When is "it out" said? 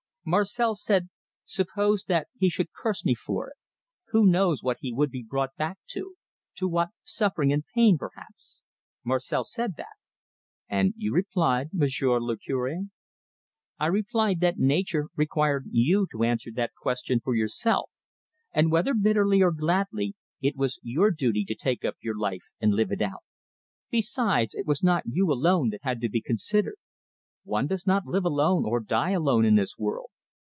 22.91-23.23